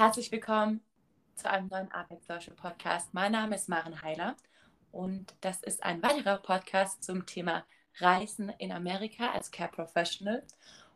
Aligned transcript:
Herzlich 0.00 0.32
willkommen 0.32 0.80
zu 1.34 1.50
einem 1.50 1.68
neuen 1.68 1.92
Apex 1.92 2.26
Podcast. 2.56 3.12
Mein 3.12 3.32
Name 3.32 3.54
ist 3.54 3.68
Maren 3.68 4.00
Heiler 4.00 4.34
und 4.92 5.34
das 5.42 5.62
ist 5.62 5.82
ein 5.82 6.02
weiterer 6.02 6.38
Podcast 6.38 7.04
zum 7.04 7.26
Thema 7.26 7.66
Reisen 7.98 8.48
in 8.56 8.72
Amerika 8.72 9.30
als 9.32 9.50
Care 9.50 9.70
Professional. 9.70 10.42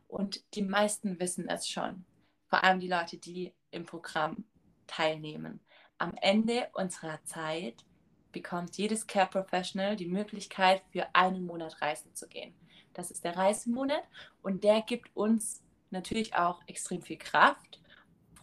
Und 0.08 0.42
die 0.54 0.62
meisten 0.62 1.20
wissen 1.20 1.50
es 1.50 1.68
schon, 1.68 2.06
vor 2.46 2.64
allem 2.64 2.80
die 2.80 2.88
Leute, 2.88 3.18
die 3.18 3.52
im 3.72 3.84
Programm 3.84 4.46
teilnehmen. 4.86 5.60
Am 5.98 6.14
Ende 6.22 6.70
unserer 6.72 7.22
Zeit 7.24 7.84
bekommt 8.32 8.78
jedes 8.78 9.06
Care 9.06 9.28
Professional 9.28 9.96
die 9.96 10.08
Möglichkeit, 10.08 10.80
für 10.88 11.14
einen 11.14 11.44
Monat 11.44 11.82
reisen 11.82 12.14
zu 12.14 12.26
gehen. 12.26 12.54
Das 12.94 13.10
ist 13.10 13.22
der 13.22 13.36
Reisemonat 13.36 14.04
und 14.40 14.64
der 14.64 14.80
gibt 14.80 15.14
uns 15.14 15.62
natürlich 15.90 16.34
auch 16.36 16.62
extrem 16.66 17.02
viel 17.02 17.18
Kraft 17.18 17.82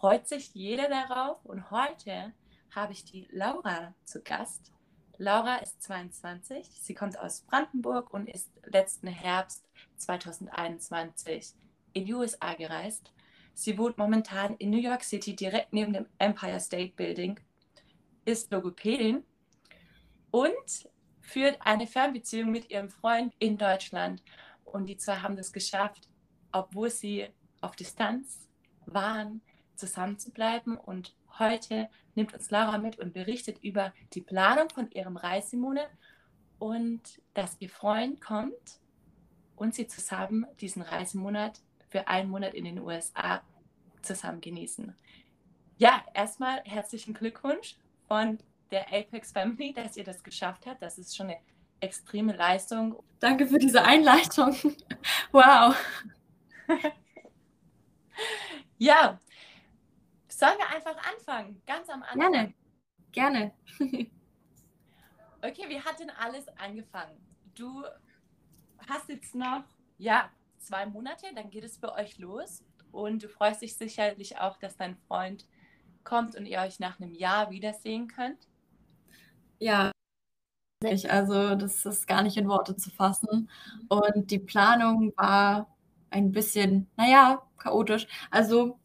freut 0.02 0.28
sich 0.28 0.56
jeder 0.56 0.90
darauf. 0.90 1.46
Und 1.46 1.70
heute 1.70 2.34
habe 2.72 2.92
ich 2.92 3.06
die 3.06 3.28
Laura 3.30 3.94
zu 4.04 4.24
Gast. 4.24 4.72
Laura 5.20 5.58
ist 5.58 5.84
22, 5.84 6.68
sie 6.68 6.96
kommt 6.96 7.20
aus 7.20 7.42
Brandenburg 7.42 8.12
und 8.12 8.28
ist 8.28 8.50
letzten 8.66 9.06
Herbst 9.06 9.64
2021 9.98 11.54
in 11.94 12.06
die 12.06 12.16
USA 12.16 12.56
gereist. 12.56 13.14
Sie 13.54 13.78
wohnt 13.78 14.00
momentan 14.00 14.56
in 14.58 14.72
New 14.72 14.80
York 14.80 15.04
City 15.04 15.36
direkt 15.36 15.72
neben 15.72 15.94
dem 15.94 16.08
Empire 16.18 16.60
State 16.60 16.94
Building, 16.96 17.40
ist 18.26 18.50
Logopädin 18.50 19.24
und 20.32 20.90
führt 21.20 21.60
eine 21.60 21.86
Fernbeziehung 21.86 22.50
mit 22.50 22.72
ihrem 22.72 22.90
Freund 22.90 23.36
in 23.38 23.56
Deutschland. 23.56 24.24
Und 24.66 24.88
die 24.88 24.98
zwei 24.98 25.18
haben 25.18 25.36
das 25.36 25.54
geschafft, 25.54 26.10
obwohl 26.52 26.90
sie 26.90 27.28
auf 27.60 27.76
Distanz 27.76 28.50
waren, 28.88 29.42
zusammen 29.82 30.20
zu 30.20 30.32
bleiben. 30.32 30.78
Und 30.78 31.16
heute 31.40 31.90
nimmt 32.16 32.34
uns 32.34 32.52
Laura 32.52 32.78
mit 32.78 33.00
und 33.00 33.14
berichtet 33.14 33.64
über 33.64 33.94
die 34.14 34.22
Planung 34.22 34.70
von 34.70 34.90
ihrem 34.92 35.18
Reisemonat 35.18 35.90
und 36.60 37.02
dass 37.34 37.58
ihr 37.60 37.70
Freund 37.70 38.22
kommt 38.22 38.80
und 39.56 39.74
sie 39.74 39.88
zusammen 39.88 40.46
diesen 40.60 40.84
Reisemonat 40.84 41.60
für 41.90 42.08
einen 42.08 42.30
Monat 42.30 42.54
in 42.54 42.66
den 42.66 42.80
USA 42.80 43.42
zusammen 44.04 44.40
genießen. 44.40 44.96
Ja, 45.78 46.04
erstmal 46.14 46.62
herzlichen 46.64 47.16
Glückwunsch 47.16 47.76
von 48.08 48.38
der 48.70 48.88
Apex 48.94 49.32
Family, 49.32 49.74
dass 49.74 49.98
ihr 49.98 50.04
das 50.04 50.24
geschafft 50.24 50.68
habt. 50.68 50.82
Das 50.82 51.00
ist 51.00 51.16
schon 51.16 51.28
eine 51.28 51.40
extreme 51.80 52.34
Leistung. 52.34 53.02
Danke 53.20 53.48
für 53.48 53.58
diese 53.58 53.84
Einleitung. 53.84 54.56
Wow. 55.32 55.76
ja, 58.78 59.20
Sollen 60.42 60.58
wir 60.58 60.70
einfach 60.76 60.98
anfangen? 61.14 61.62
Ganz 61.68 61.88
am 61.88 62.02
Anfang. 62.02 62.32
Gerne. 62.32 62.54
Gerne. 63.12 63.52
okay, 65.44 65.70
wie 65.70 65.80
hat 65.80 66.00
denn 66.00 66.10
alles 66.10 66.48
angefangen? 66.58 67.16
Du 67.54 67.84
hast 68.90 69.08
jetzt 69.08 69.36
noch, 69.36 69.66
ja, 70.00 70.32
zwei 70.58 70.88
Monate, 70.88 71.28
dann 71.36 71.52
geht 71.52 71.64
es 71.64 71.78
bei 71.78 71.94
euch 71.94 72.18
los. 72.18 72.64
Und 72.92 73.22
du 73.22 73.30
freust 73.30 73.62
dich 73.62 73.78
sicherlich 73.78 74.40
auch, 74.40 74.58
dass 74.58 74.76
dein 74.76 74.98
Freund 75.08 75.46
kommt 76.04 76.36
und 76.36 76.48
ihr 76.48 76.60
euch 76.62 76.80
nach 76.80 77.00
einem 77.00 77.14
Jahr 77.14 77.52
wiedersehen 77.52 78.08
könnt. 78.08 78.48
Ja, 79.60 79.92
also 81.08 81.54
das 81.54 81.86
ist 81.86 82.08
gar 82.08 82.24
nicht 82.24 82.38
in 82.38 82.50
Worte 82.50 82.76
zu 82.76 82.90
fassen. 82.90 83.48
Und 83.90 84.32
die 84.32 84.40
Planung 84.40 85.14
war 85.18 85.78
ein 86.10 86.32
bisschen, 86.32 86.90
naja, 86.98 87.44
chaotisch. 87.60 88.08
Also 88.32 88.80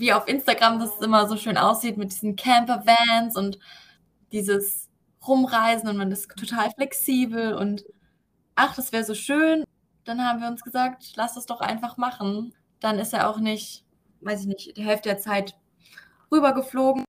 wie 0.00 0.12
auf 0.12 0.26
Instagram 0.26 0.80
das 0.80 0.98
immer 1.00 1.28
so 1.28 1.36
schön 1.36 1.58
aussieht 1.58 1.98
mit 1.98 2.10
diesen 2.10 2.34
Camper-Vans 2.34 3.36
und 3.36 3.58
dieses 4.32 4.88
Rumreisen 5.26 5.88
und 5.88 5.98
man 5.98 6.10
ist 6.10 6.28
total 6.30 6.70
flexibel 6.70 7.54
und 7.54 7.84
ach, 8.54 8.74
das 8.74 8.92
wäre 8.92 9.04
so 9.04 9.14
schön. 9.14 9.64
Dann 10.04 10.24
haben 10.24 10.40
wir 10.40 10.48
uns 10.48 10.62
gesagt, 10.62 11.12
lass 11.16 11.36
es 11.36 11.44
doch 11.46 11.60
einfach 11.60 11.98
machen. 11.98 12.54
Dann 12.80 12.98
ist 12.98 13.12
er 13.12 13.28
auch 13.28 13.38
nicht, 13.38 13.84
weiß 14.22 14.40
ich 14.40 14.46
nicht, 14.46 14.76
die 14.76 14.84
Hälfte 14.84 15.10
der 15.10 15.18
Zeit 15.18 15.54
rübergeflogen, 16.32 17.04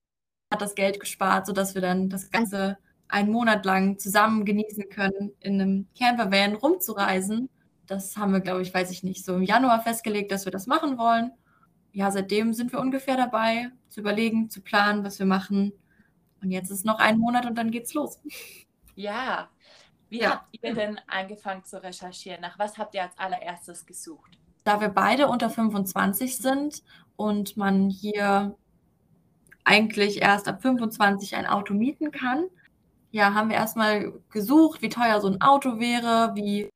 hat 0.53 0.61
das 0.61 0.75
Geld 0.75 0.99
gespart, 0.99 1.45
sodass 1.45 1.73
wir 1.73 1.81
dann 1.81 2.09
das 2.09 2.29
Ganze 2.29 2.77
einen 3.07 3.31
Monat 3.31 3.65
lang 3.65 3.99
zusammen 3.99 4.43
genießen 4.43 4.89
können, 4.89 5.31
in 5.39 5.61
einem 5.61 5.87
Campervan 5.97 6.55
rumzureisen. 6.55 7.49
Das 7.87 8.17
haben 8.17 8.33
wir, 8.33 8.41
glaube 8.41 8.61
ich, 8.61 8.73
weiß 8.73 8.91
ich 8.91 9.03
nicht, 9.03 9.23
so 9.23 9.35
im 9.35 9.43
Januar 9.43 9.81
festgelegt, 9.81 10.31
dass 10.31 10.45
wir 10.45 10.51
das 10.51 10.67
machen 10.67 10.97
wollen 10.97 11.31
ja, 11.93 12.11
seitdem 12.11 12.53
sind 12.53 12.71
wir 12.71 12.79
ungefähr 12.79 13.17
dabei, 13.17 13.69
zu 13.89 13.99
überlegen, 13.99 14.49
zu 14.49 14.61
planen, 14.61 15.03
was 15.03 15.19
wir 15.19 15.25
machen. 15.25 15.73
Und 16.41 16.51
jetzt 16.51 16.71
ist 16.71 16.85
noch 16.85 16.99
ein 16.99 17.17
Monat 17.17 17.45
und 17.45 17.57
dann 17.57 17.71
geht's 17.71 17.93
los. 17.93 18.19
Ja. 18.95 19.49
Wie 20.09 20.19
ja. 20.19 20.31
habt 20.31 20.47
ihr 20.51 20.73
denn 20.73 20.99
angefangen 21.07 21.63
zu 21.63 21.81
recherchieren? 21.81 22.41
Nach 22.41 22.59
was 22.59 22.77
habt 22.77 22.93
ihr 22.93 23.03
als 23.03 23.17
allererstes 23.17 23.85
gesucht? 23.85 24.37
Da 24.63 24.81
wir 24.81 24.89
beide 24.89 25.27
unter 25.27 25.49
25 25.49 26.37
sind 26.37 26.83
und 27.15 27.55
man 27.55 27.89
hier 27.89 28.55
eigentlich 29.63 30.21
erst 30.21 30.47
ab 30.47 30.61
25 30.61 31.35
ein 31.35 31.45
Auto 31.45 31.73
mieten 31.73 32.11
kann, 32.11 32.45
ja, 33.11 33.33
haben 33.33 33.49
wir 33.49 33.55
erstmal 33.55 34.13
gesucht, 34.29 34.81
wie 34.81 34.89
teuer 34.89 35.19
so 35.21 35.27
ein 35.27 35.41
Auto 35.41 35.79
wäre, 35.79 36.35
wie 36.35 36.69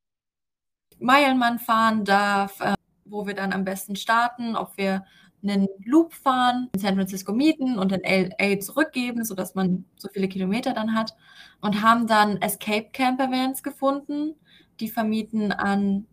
Meilen 1.00 1.38
man 1.38 1.60
fahren 1.60 2.06
darf, 2.06 2.60
wo 3.06 3.26
wir 3.28 3.34
dann 3.34 3.54
am 3.54 3.64
besten 3.64 3.96
starten, 3.96 4.56
ob 4.56 4.78
wir 4.78 5.06
einen 5.44 5.68
Loop 5.84 6.14
fahren, 6.14 6.70
in 6.74 6.80
San 6.80 6.96
Francisco 6.96 7.32
mieten 7.32 7.78
und 7.78 7.92
in 7.92 8.02
LA 8.02 8.60
zurückgeben, 8.60 9.24
sodass 9.24 9.56
man 9.56 9.86
so 9.96 10.10
viele 10.12 10.28
Kilometer 10.28 10.74
dann 10.74 10.96
hat. 10.96 11.16
Und 11.62 11.82
haben 11.82 12.08
dann 12.08 12.42
Escape 12.42 12.90
Camper 12.92 13.30
Vans 13.32 13.64
gefunden, 13.64 14.36
die 14.80 14.90
vermieten 14.90 15.52
an 15.52 16.08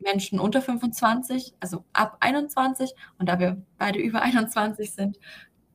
Menschen 0.00 0.38
unter 0.38 0.62
25, 0.62 1.54
also 1.60 1.84
ab 1.92 2.18
21. 2.20 2.92
Und 3.18 3.28
da 3.28 3.38
wir 3.38 3.60
beide 3.78 3.98
über 3.98 4.22
21 4.22 4.92
sind, 4.92 5.18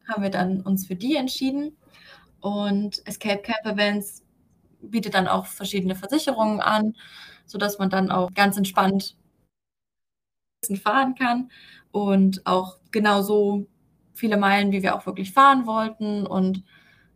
haben 0.07 0.23
wir 0.23 0.29
dann 0.29 0.62
uns 0.62 0.88
für 0.88 0.96
die 0.96 1.16
entschieden. 1.16 1.75
Und 2.40 3.06
Escape 3.06 3.41
Camper 3.41 3.78
Vans 3.78 4.23
bietet 4.81 5.13
dann 5.13 5.28
auch 5.28 5.46
verschiedene 5.46 5.96
Versicherungen 5.96 6.59
an, 6.59 6.96
sodass 7.46 7.79
man 7.79 7.90
dann 7.90 8.12
auch 8.12 8.34
ganz 8.34 8.57
entspannt 8.57 9.16
fahren 10.78 11.16
kann 11.16 11.50
und 11.91 12.46
auch 12.46 12.78
genauso 12.91 13.68
viele 14.13 14.38
Meilen, 14.38 14.72
wie 14.72 14.84
wir 14.84 14.96
auch 14.96 15.06
wirklich 15.06 15.31
fahren 15.34 15.66
wollten. 15.66 16.25
Und 16.25 16.63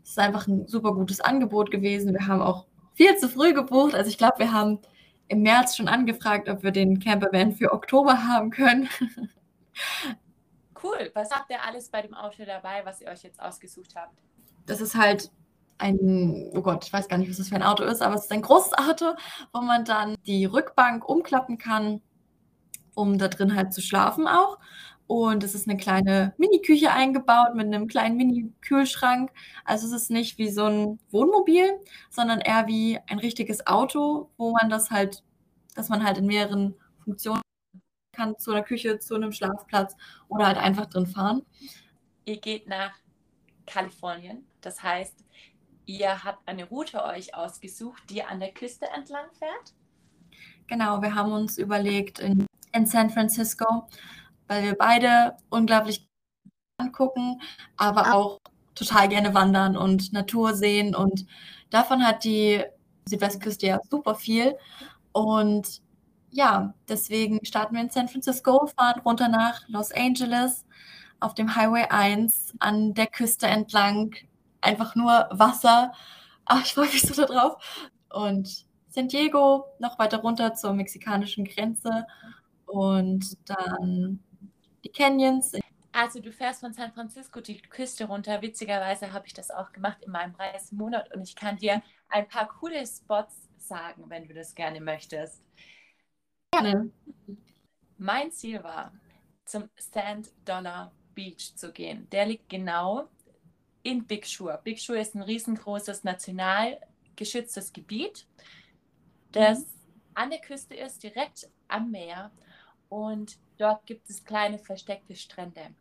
es 0.03 0.11
ist 0.11 0.19
einfach 0.19 0.47
ein 0.47 0.67
super 0.67 0.93
gutes 0.93 1.21
Angebot 1.21 1.71
gewesen. 1.71 2.13
Wir 2.13 2.27
haben 2.27 2.41
auch 2.41 2.65
viel 2.93 3.15
zu 3.17 3.29
früh 3.29 3.53
gebucht. 3.53 3.95
Also 3.95 4.09
ich 4.09 4.17
glaube, 4.17 4.39
wir 4.39 4.51
haben 4.51 4.79
im 5.27 5.41
März 5.41 5.75
schon 5.75 5.87
angefragt, 5.87 6.49
ob 6.49 6.63
wir 6.63 6.71
den 6.71 6.99
Campervan 6.99 7.53
für 7.53 7.71
Oktober 7.71 8.27
haben 8.27 8.49
können. 8.49 8.89
Cool. 10.83 11.11
Was 11.13 11.31
habt 11.31 11.49
ihr 11.49 11.63
alles 11.63 11.89
bei 11.89 12.01
dem 12.03 12.13
Auto 12.13 12.45
dabei, 12.45 12.81
was 12.85 13.01
ihr 13.01 13.07
euch 13.07 13.23
jetzt 13.23 13.41
ausgesucht 13.41 13.95
habt? 13.95 14.13
Das 14.67 14.79
ist 14.79 14.95
halt 14.95 15.31
ein, 15.79 16.51
oh 16.53 16.61
Gott, 16.61 16.85
ich 16.85 16.93
weiß 16.93 17.07
gar 17.07 17.17
nicht, 17.17 17.29
was 17.29 17.37
das 17.37 17.49
für 17.49 17.55
ein 17.55 17.63
Auto 17.63 17.83
ist, 17.83 18.01
aber 18.01 18.15
es 18.15 18.25
ist 18.25 18.31
ein 18.31 18.41
großes 18.41 18.73
Auto, 18.73 19.13
wo 19.53 19.61
man 19.61 19.85
dann 19.85 20.15
die 20.25 20.45
Rückbank 20.45 21.07
umklappen 21.07 21.57
kann 21.57 22.01
um 22.97 23.17
da 23.17 23.27
drin 23.27 23.55
halt 23.55 23.73
zu 23.73 23.81
schlafen 23.81 24.27
auch. 24.27 24.57
Und 25.05 25.43
es 25.43 25.55
ist 25.55 25.69
eine 25.69 25.77
kleine 25.77 26.33
Mini-Küche 26.37 26.91
eingebaut 26.91 27.55
mit 27.55 27.67
einem 27.67 27.87
kleinen 27.87 28.17
Mini-Kühlschrank. 28.17 29.31
Also 29.63 29.87
es 29.87 29.93
ist 29.93 30.11
nicht 30.11 30.37
wie 30.37 30.49
so 30.49 30.65
ein 30.65 30.99
Wohnmobil, 31.11 31.79
sondern 32.09 32.41
eher 32.41 32.67
wie 32.67 32.99
ein 33.07 33.19
richtiges 33.19 33.65
Auto, 33.67 34.31
wo 34.37 34.51
man 34.51 34.69
das 34.69 34.91
halt, 34.91 35.23
dass 35.75 35.87
man 35.87 36.03
halt 36.03 36.17
in 36.17 36.25
mehreren 36.25 36.75
Funktionen 37.05 37.41
kann, 38.11 38.37
zu 38.37 38.51
einer 38.51 38.63
Küche, 38.63 38.99
zu 38.99 39.15
einem 39.15 39.31
Schlafplatz 39.31 39.95
oder 40.27 40.47
halt 40.47 40.57
einfach 40.57 40.87
drin 40.87 41.05
fahren. 41.05 41.43
Ihr 42.25 42.39
geht 42.41 42.67
nach 42.67 42.93
Kalifornien. 43.65 44.45
Das 44.59 44.83
heißt, 44.83 45.23
ihr 45.85 46.23
habt 46.25 46.45
eine 46.47 46.65
Route 46.65 47.05
euch 47.05 47.33
ausgesucht, 47.33 48.03
die 48.09 48.23
an 48.23 48.41
der 48.41 48.51
Küste 48.51 48.87
entlang 48.87 49.27
fährt. 49.37 49.73
Genau, 50.67 51.01
wir 51.01 51.15
haben 51.15 51.31
uns 51.31 51.57
überlegt, 51.57 52.19
in 52.19 52.45
in 52.73 52.85
San 52.85 53.09
Francisco, 53.09 53.87
weil 54.47 54.63
wir 54.63 54.75
beide 54.75 55.35
unglaublich 55.49 56.07
angucken, 56.77 57.41
aber 57.75 58.13
auch 58.13 58.39
total 58.75 59.09
gerne 59.09 59.33
wandern 59.33 59.75
und 59.75 60.13
Natur 60.13 60.53
sehen. 60.53 60.95
Und 60.95 61.25
davon 61.69 62.05
hat 62.05 62.23
die 62.23 62.63
Südwestküste 63.05 63.67
ja 63.67 63.79
super 63.89 64.15
viel. 64.15 64.55
Und 65.11 65.81
ja, 66.31 66.73
deswegen 66.87 67.43
starten 67.45 67.75
wir 67.75 67.81
in 67.81 67.89
San 67.89 68.07
Francisco, 68.07 68.67
fahren 68.77 69.01
runter 69.01 69.27
nach 69.27 69.67
Los 69.67 69.91
Angeles 69.91 70.65
auf 71.19 71.33
dem 71.33 71.55
Highway 71.55 71.85
1 71.89 72.53
an 72.59 72.93
der 72.93 73.07
Küste 73.07 73.47
entlang. 73.47 74.15
Einfach 74.61 74.95
nur 74.95 75.27
Wasser. 75.31 75.93
Ach, 76.45 76.63
ich 76.63 76.73
freue 76.73 76.87
mich 76.87 77.01
so 77.01 77.25
darauf. 77.25 77.55
Und 78.13 78.65
San 78.89 79.07
Diego 79.07 79.65
noch 79.79 79.99
weiter 79.99 80.19
runter 80.19 80.53
zur 80.53 80.73
mexikanischen 80.73 81.45
Grenze 81.45 82.05
und 82.67 83.37
dann 83.49 84.19
die 84.83 84.89
Canyons. 84.89 85.53
Also 85.91 86.19
du 86.19 86.31
fährst 86.31 86.59
von 86.59 86.73
San 86.73 86.91
Francisco 86.91 87.41
die 87.41 87.59
Küste 87.59 88.05
runter. 88.05 88.41
Witzigerweise 88.41 89.11
habe 89.11 89.25
ich 89.25 89.33
das 89.33 89.49
auch 89.49 89.71
gemacht 89.71 89.97
in 90.03 90.11
meinem 90.11 90.35
Reisemonat 90.35 91.13
und 91.15 91.23
ich 91.23 91.35
kann 91.35 91.57
dir 91.57 91.81
ein 92.09 92.27
paar 92.27 92.47
coole 92.47 92.85
Spots 92.85 93.49
sagen, 93.57 94.05
wenn 94.07 94.27
du 94.27 94.33
das 94.33 94.53
gerne 94.53 94.79
möchtest. 94.79 95.43
Gerne. 96.51 96.91
Mein 97.97 98.31
Ziel 98.31 98.63
war, 98.63 98.93
zum 99.45 99.69
Sand 99.77 100.31
Dollar 100.45 100.91
Beach 101.15 101.55
zu 101.55 101.71
gehen. 101.71 102.07
Der 102.11 102.27
liegt 102.27 102.47
genau 102.47 103.09
in 103.81 104.05
Big 104.05 104.25
Sur. 104.25 104.59
Big 104.63 104.79
Sur 104.79 104.97
ist 104.97 105.15
ein 105.15 105.23
riesengroßes 105.23 106.03
national 106.03 106.79
geschütztes 107.15 107.73
Gebiet, 107.73 108.27
das 109.31 109.59
mhm. 109.59 109.65
an 110.13 110.29
der 110.29 110.39
Küste 110.39 110.75
ist, 110.75 111.01
direkt 111.01 111.49
am 111.67 111.91
Meer. 111.91 112.31
Und 112.89 113.37
dort 113.57 113.85
gibt 113.85 114.09
es 114.09 114.23
kleine 114.23 114.59
versteckte 114.59 115.15
Strände. 115.15 115.71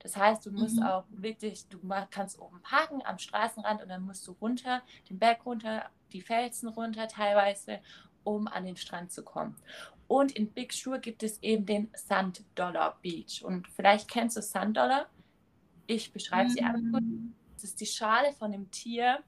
Das 0.00 0.16
heißt, 0.16 0.46
du 0.46 0.52
musst 0.52 0.76
mhm. 0.76 0.84
auch 0.84 1.04
wirklich, 1.10 1.66
du 1.68 1.80
kannst 2.10 2.38
oben 2.38 2.60
parken 2.62 3.02
am 3.04 3.18
Straßenrand 3.18 3.82
und 3.82 3.88
dann 3.88 4.02
musst 4.02 4.26
du 4.26 4.32
runter, 4.40 4.82
den 5.10 5.18
Berg 5.18 5.44
runter, 5.44 5.90
die 6.12 6.20
Felsen 6.20 6.68
runter 6.68 7.08
teilweise, 7.08 7.80
um 8.22 8.46
an 8.46 8.64
den 8.64 8.76
Strand 8.76 9.10
zu 9.10 9.24
kommen. 9.24 9.56
Und 10.08 10.32
in 10.32 10.52
Big 10.52 10.72
Sur 10.72 10.98
gibt 10.98 11.22
es 11.22 11.42
eben 11.42 11.66
den 11.66 11.90
Sand 11.94 12.44
Dollar 12.54 12.98
Beach. 13.02 13.42
Und 13.44 13.66
vielleicht 13.68 14.08
kennst 14.08 14.36
du 14.36 14.42
Sand 14.42 14.76
Dollar. 14.76 15.06
Ich 15.86 16.12
beschreibe 16.12 16.50
mhm. 16.50 16.52
sie 16.52 16.62
einfach. 16.62 17.00
Das 17.54 17.64
ist 17.64 17.80
die 17.80 17.86
Schale 17.86 18.32
von 18.32 18.52
dem 18.52 18.70
Tier 18.70 19.24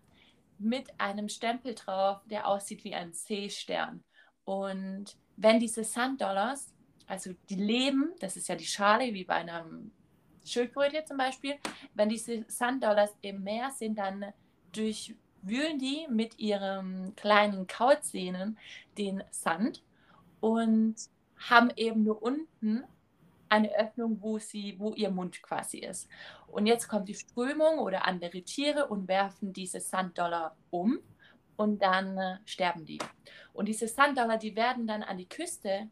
mit 0.58 0.88
einem 1.00 1.28
Stempel 1.28 1.74
drauf, 1.74 2.20
der 2.26 2.46
aussieht 2.46 2.84
wie 2.84 2.94
ein 2.94 3.12
Seestern. 3.12 4.04
Und 4.44 5.16
wenn 5.36 5.60
diese 5.60 5.84
Sand 5.84 6.20
Dollars 6.20 6.72
also 7.08 7.32
die 7.48 7.56
leben, 7.56 8.12
das 8.20 8.36
ist 8.36 8.48
ja 8.48 8.54
die 8.54 8.66
Schale, 8.66 9.12
wie 9.14 9.24
bei 9.24 9.34
einer 9.34 9.66
Schildkröte 10.44 11.04
zum 11.04 11.16
Beispiel. 11.16 11.56
Wenn 11.94 12.08
diese 12.08 12.44
Sanddollars 12.48 13.16
im 13.22 13.42
Meer 13.42 13.70
sind, 13.70 13.98
dann 13.98 14.26
durchwühlen 14.72 15.78
die 15.78 16.06
mit 16.10 16.38
ihren 16.38 17.16
kleinen 17.16 17.66
Kautzähnen 17.66 18.58
den 18.96 19.24
Sand 19.30 19.82
und 20.40 20.96
haben 21.38 21.70
eben 21.76 22.04
nur 22.04 22.22
unten 22.22 22.84
eine 23.48 23.74
Öffnung, 23.74 24.18
wo 24.20 24.38
sie, 24.38 24.78
wo 24.78 24.92
ihr 24.92 25.10
Mund 25.10 25.42
quasi 25.42 25.78
ist. 25.78 26.08
Und 26.48 26.66
jetzt 26.66 26.88
kommt 26.88 27.08
die 27.08 27.14
Strömung 27.14 27.78
oder 27.78 28.06
andere 28.06 28.42
Tiere 28.42 28.86
und 28.86 29.08
werfen 29.08 29.54
diese 29.54 29.80
Sanddollar 29.80 30.56
um 30.70 30.98
und 31.56 31.82
dann 31.82 32.18
äh, 32.18 32.36
sterben 32.44 32.84
die. 32.84 32.98
Und 33.54 33.66
diese 33.66 33.88
Sanddollar, 33.88 34.38
die 34.38 34.54
werden 34.54 34.86
dann 34.86 35.02
an 35.02 35.16
die 35.16 35.28
Küste 35.28 35.88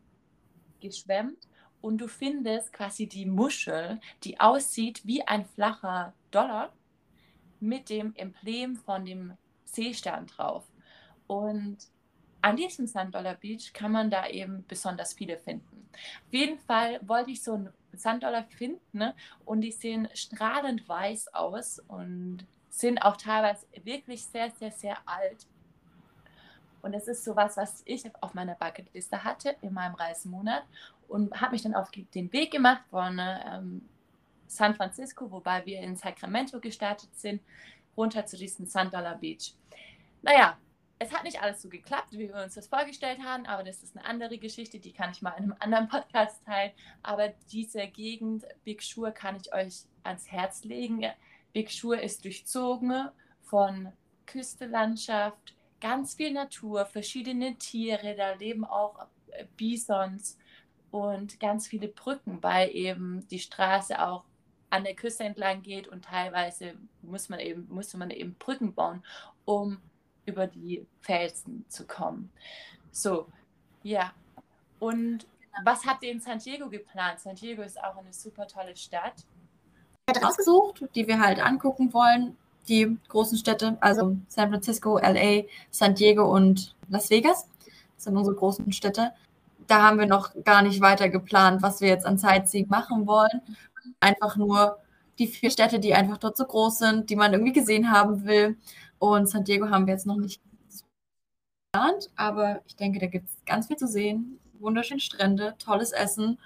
geschwemmt 0.81 1.49
und 1.81 1.99
du 1.99 2.09
findest 2.09 2.73
quasi 2.73 3.07
die 3.07 3.27
Muschel, 3.27 4.01
die 4.25 4.41
aussieht 4.41 5.07
wie 5.07 5.23
ein 5.23 5.45
flacher 5.45 6.13
Dollar 6.31 6.73
mit 7.61 7.89
dem 7.91 8.15
Emblem 8.17 8.77
von 8.77 9.05
dem 9.05 9.33
Seestern 9.65 10.27
drauf. 10.27 10.65
Und 11.27 11.79
an 12.43 12.57
diesem 12.57 12.87
Sand 12.87 13.15
Dollar 13.15 13.35
Beach 13.35 13.73
kann 13.73 13.93
man 13.93 14.11
da 14.11 14.29
eben 14.29 14.65
besonders 14.69 15.15
viele 15.15 15.39
finden. 15.39 15.89
Auf 16.27 16.33
jeden 16.33 16.59
Fall 16.59 17.01
wollte 17.07 17.31
ich 17.31 17.43
so 17.43 17.55
einen 17.55 17.73
Sanddollar 17.93 18.45
finden 18.45 18.99
ne? 18.99 19.15
und 19.45 19.63
die 19.63 19.73
sehen 19.73 20.09
strahlend 20.15 20.89
weiß 20.89 21.35
aus 21.35 21.81
und 21.89 22.47
sind 22.69 22.99
auch 22.99 23.17
teilweise 23.17 23.67
wirklich 23.85 24.25
sehr, 24.25 24.51
sehr, 24.51 24.71
sehr 24.71 24.99
alt. 25.07 25.47
Und 26.87 26.95
es 26.95 27.09
ist 27.09 27.25
sowas, 27.25 27.57
was 27.57 27.83
ich 27.85 28.05
auf 28.21 28.35
meiner 28.35 28.55
Bucketliste 28.55 29.25
hatte 29.25 29.57
in 29.61 29.75
meinem 29.75 29.97
Reisemonat 29.97 30.63
und 31.09 31.41
habe 31.41 31.51
mich 31.51 31.63
dann 31.63 31.75
auf 31.75 31.91
den 31.91 32.33
Weg 32.33 32.53
gemacht 32.53 32.83
von 32.91 33.19
ähm, 33.21 33.89
San 34.47 34.73
Francisco, 34.77 35.29
wobei 35.33 35.67
wir 35.67 35.81
in 35.81 35.97
Sacramento 35.97 36.61
gestartet 36.61 37.13
sind, 37.17 37.43
runter 37.97 38.25
zu 38.25 38.37
diesem 38.37 38.67
Sand 38.67 38.95
Dollar 38.95 39.17
Beach. 39.17 39.53
Naja, 40.23 40.57
es 41.01 41.13
hat 41.13 41.25
nicht 41.25 41.43
alles 41.43 41.61
so 41.61 41.69
geklappt, 41.69 42.13
wie 42.13 42.29
wir 42.29 42.37
uns 42.37 42.55
das 42.55 42.69
vorgestellt 42.69 43.19
haben, 43.19 43.47
aber 43.47 43.65
das 43.65 43.83
ist 43.83 43.97
eine 43.97 44.07
andere 44.07 44.39
Geschichte, 44.39 44.79
die 44.79 44.93
kann 44.93 45.11
ich 45.11 45.23
mal 45.23 45.33
in 45.39 45.43
einem 45.43 45.57
anderen 45.59 45.89
Podcast 45.89 46.45
teilen. 46.45 46.71
Aber 47.03 47.35
diese 47.51 47.89
Gegend, 47.89 48.45
Big 48.63 48.81
Sur, 48.81 49.11
kann 49.11 49.35
ich 49.35 49.53
euch 49.53 49.87
ans 50.05 50.31
Herz 50.31 50.63
legen. 50.63 51.05
Big 51.53 51.69
Sur 51.73 51.99
ist 52.01 52.25
durchzogen 52.25 53.09
von 53.43 53.93
Küstelandschaft, 54.25 55.56
ganz 55.81 56.15
viel 56.15 56.33
Natur, 56.33 56.87
verschiedene 56.87 57.57
Tiere, 57.57 58.15
da 58.17 58.33
leben 58.33 58.65
auch 58.65 59.07
äh, 59.31 59.45
Bisons 59.57 60.39
und 60.91 61.39
ganz 61.41 61.67
viele 61.67 61.89
Brücken, 61.89 62.43
weil 62.43 62.71
eben 62.75 63.27
die 63.29 63.39
Straße 63.39 64.01
auch 64.01 64.25
an 64.71 64.85
der 64.85 64.95
Küste 64.95 65.25
entlang 65.25 65.63
geht 65.63 65.89
und 65.89 66.05
teilweise 66.05 66.75
muss 67.03 67.29
man 67.29 67.39
eben, 67.41 67.69
musste 67.71 67.99
man 67.99 68.11
eben 68.11 68.35
Brücken 68.35 68.75
bauen, 68.75 69.05
um 69.45 69.79
über 70.25 70.47
die 70.47 70.87
Felsen 71.01 71.65
zu 71.69 71.87
kommen. 71.87 72.31
So, 72.91 73.29
ja. 73.83 74.13
Und 74.81 75.27
was 75.65 75.87
habt 75.87 76.03
ihr 76.03 76.11
in 76.11 76.21
San 76.21 76.39
Diego 76.39 76.69
geplant? 76.69 77.21
San 77.21 77.37
Diego 77.37 77.63
ist 77.63 77.83
auch 77.83 77.97
eine 77.97 78.13
super 78.13 78.47
tolle 78.47 78.77
Stadt. 78.77 79.25
Ich 80.09 80.17
habe 80.17 80.27
rausgesucht, 80.27 80.85
die 80.95 81.07
wir 81.07 81.21
halt 81.21 81.39
angucken 81.39 81.93
wollen 81.93 82.37
die 82.69 82.97
großen 83.09 83.39
Städte, 83.39 83.77
also 83.81 84.17
San 84.29 84.51
Francisco, 84.51 84.99
LA, 84.99 85.43
San 85.71 85.95
Diego 85.95 86.25
und 86.25 86.75
Las 86.89 87.11
Vegas. 87.11 87.49
Das 87.95 88.05
sind 88.05 88.17
unsere 88.17 88.37
großen 88.37 88.73
Städte. 88.73 89.13
Da 89.67 89.83
haben 89.83 89.99
wir 89.99 90.07
noch 90.07 90.31
gar 90.45 90.63
nicht 90.63 90.81
weiter 90.81 91.09
geplant, 91.09 91.63
was 91.63 91.81
wir 91.81 91.89
jetzt 91.89 92.07
an 92.07 92.19
Sightseeing 92.19 92.69
machen 92.69 93.07
wollen. 93.07 93.43
Einfach 94.01 94.37
nur 94.37 94.79
die 95.19 95.27
vier 95.27 95.51
Städte, 95.51 95.79
die 95.79 95.95
einfach 95.95 96.19
dort 96.19 96.37
so 96.37 96.45
groß 96.45 96.79
sind, 96.79 97.11
die 97.11 97.17
man 97.17 97.33
irgendwie 97.33 97.53
gesehen 97.53 97.91
haben 97.91 98.25
will. 98.25 98.57
Und 98.99 99.29
San 99.29 99.45
Diego 99.45 99.71
haben 99.71 99.87
wir 99.87 99.95
jetzt 99.95 100.07
noch 100.07 100.17
nicht 100.17 100.41
geplant, 101.73 102.11
aber 102.17 102.61
ich 102.67 102.77
denke, 102.77 102.99
da 102.99 103.07
gibt 103.07 103.29
es 103.29 103.37
ganz 103.45 103.67
viel 103.67 103.77
zu 103.77 103.89
sehen. 103.89 104.39
Wunderschöne 104.59 105.01
Strände, 105.01 105.55
tolles 105.59 105.93
Essen 105.93 106.39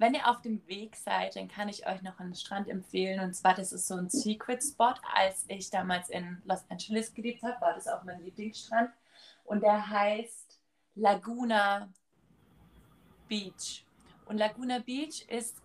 wenn 0.00 0.14
ihr 0.14 0.26
auf 0.28 0.40
dem 0.40 0.66
Weg 0.66 0.96
seid, 0.96 1.36
dann 1.36 1.46
kann 1.48 1.68
ich 1.68 1.86
euch 1.86 2.00
noch 2.00 2.18
einen 2.20 2.34
Strand 2.34 2.68
empfehlen. 2.68 3.20
Und 3.20 3.34
zwar, 3.34 3.54
das 3.54 3.70
ist 3.70 3.86
so 3.86 3.96
ein 3.96 4.08
Secret 4.08 4.62
Spot. 4.62 4.94
Als 5.14 5.44
ich 5.48 5.68
damals 5.68 6.08
in 6.08 6.40
Los 6.46 6.64
Angeles 6.70 7.12
gelebt 7.12 7.42
habe, 7.42 7.60
war 7.60 7.74
das 7.74 7.86
auch 7.86 8.02
mein 8.04 8.22
Lieblingsstrand. 8.22 8.90
Und 9.44 9.62
der 9.62 9.90
heißt 9.90 10.58
Laguna 10.94 11.90
Beach. 13.28 13.84
Und 14.24 14.38
Laguna 14.38 14.78
Beach 14.78 15.28
ist 15.28 15.60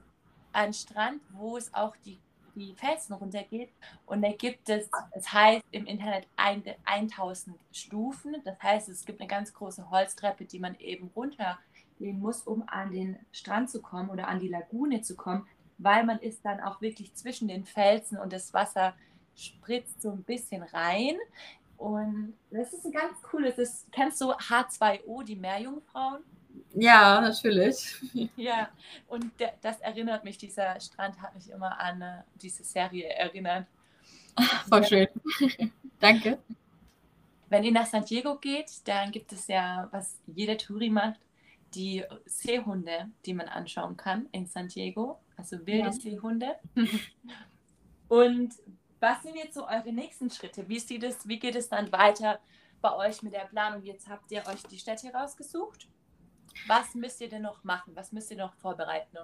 ein 0.51 0.73
Strand, 0.73 1.21
wo 1.31 1.55
es 1.55 1.73
auch 1.73 1.95
die, 2.03 2.19
die 2.55 2.75
Felsen 2.75 3.13
runtergeht. 3.13 3.71
Und 4.05 4.21
da 4.21 4.33
gibt 4.33 4.67
es, 4.67 4.89
es 5.11 5.31
heißt 5.31 5.63
im 5.71 5.85
Internet 5.85 6.27
ein, 6.35 6.61
1000 6.83 7.57
Stufen. 7.71 8.35
Das 8.43 8.61
heißt, 8.61 8.89
es 8.89 9.05
gibt 9.05 9.21
eine 9.21 9.29
ganz 9.29 9.53
große 9.53 9.89
Holztreppe, 9.89 10.43
die 10.43 10.59
man 10.59 10.75
eben 10.79 11.09
runter 11.15 11.57
gehen 11.97 12.19
muss, 12.19 12.41
um 12.43 12.63
an 12.67 12.91
den 12.91 13.17
Strand 13.31 13.69
zu 13.69 13.81
kommen 13.81 14.09
oder 14.09 14.27
an 14.27 14.39
die 14.39 14.47
Lagune 14.47 15.01
zu 15.01 15.15
kommen, 15.15 15.47
weil 15.77 16.05
man 16.05 16.19
ist 16.19 16.45
dann 16.45 16.59
auch 16.61 16.81
wirklich 16.81 17.13
zwischen 17.15 17.47
den 17.47 17.65
Felsen 17.65 18.17
und 18.17 18.33
das 18.33 18.53
Wasser 18.53 18.93
spritzt 19.35 20.01
so 20.01 20.11
ein 20.11 20.23
bisschen 20.23 20.63
rein. 20.63 21.15
Und 21.77 22.33
das 22.51 22.73
ist 22.73 22.85
ein 22.85 22.91
ganz 22.91 23.21
cooles, 23.21 23.55
das, 23.55 23.85
kennst 23.91 24.21
du 24.21 24.31
H2O, 24.31 25.23
die 25.23 25.35
Meerjungfrauen? 25.35 26.23
Ja, 26.73 27.21
natürlich. 27.21 27.95
Ja, 28.37 28.69
und 29.07 29.31
das 29.61 29.81
erinnert 29.81 30.23
mich, 30.23 30.37
dieser 30.37 30.79
Strand 30.79 31.21
hat 31.21 31.35
mich 31.35 31.49
immer 31.49 31.79
an 31.79 32.01
äh, 32.01 32.23
diese 32.41 32.63
Serie 32.63 33.07
erinnert. 33.09 33.67
Voll 34.69 34.85
schön. 34.85 35.07
Danke. 35.99 36.37
Wenn 37.49 37.63
ihr 37.63 37.71
nach 37.71 37.85
San 37.85 38.03
Diego 38.03 38.35
geht, 38.35 38.71
dann 38.85 39.11
gibt 39.11 39.31
es 39.31 39.47
ja, 39.47 39.87
was 39.91 40.17
jeder 40.27 40.57
Touri 40.57 40.89
macht, 40.89 41.19
die 41.75 42.03
Seehunde, 42.25 43.09
die 43.25 43.33
man 43.33 43.47
anschauen 43.47 43.97
kann 43.97 44.27
in 44.31 44.47
San 44.47 44.67
Diego, 44.67 45.19
also 45.37 45.57
wilde 45.65 45.87
ja. 45.87 45.91
Seehunde. 45.91 46.55
Und 48.07 48.53
was 48.99 49.23
sind 49.23 49.35
jetzt 49.35 49.55
so 49.55 49.67
eure 49.67 49.91
nächsten 49.91 50.29
Schritte? 50.29 50.67
Wie 50.67 50.79
sieht 50.79 51.03
es, 51.03 51.27
wie 51.27 51.39
geht 51.39 51.55
es 51.55 51.69
dann 51.69 51.91
weiter 51.91 52.39
bei 52.81 52.95
euch 52.95 53.21
mit 53.21 53.33
der 53.33 53.45
Planung? 53.45 53.83
Jetzt 53.83 54.07
habt 54.07 54.31
ihr 54.31 54.43
euch 54.47 54.63
die 54.63 54.79
Städte 54.79 55.11
rausgesucht. 55.11 55.87
Was 56.67 56.95
müsst 56.95 57.21
ihr 57.21 57.29
denn 57.29 57.41
noch 57.41 57.63
machen? 57.63 57.95
Was 57.95 58.11
müsst 58.11 58.31
ihr 58.31 58.37
noch 58.37 58.53
vorbereiten? 58.55 59.17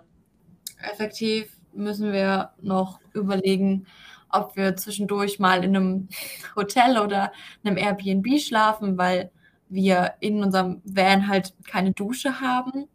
Effektiv 0.82 1.58
müssen 1.74 2.12
wir 2.12 2.54
noch 2.62 3.00
überlegen, 3.14 3.88
ob 4.30 4.56
wir 4.56 4.76
zwischendurch 4.76 5.40
mal 5.40 5.64
in 5.64 5.76
einem 5.76 6.10
Hotel 6.56 6.98
oder 6.98 7.32
einem 7.64 7.78
Airbnb 7.78 8.40
schlafen, 8.40 8.98
weil 8.98 9.32
wir 9.72 10.16
in 10.20 10.44
unserem 10.44 10.82
Van 10.84 11.28
halt 11.28 11.54
keine 11.66 11.94
Dusche 11.94 12.42
haben. 12.42 12.88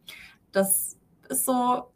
Das 0.52 0.96
ist 1.28 1.46
so 1.46 1.90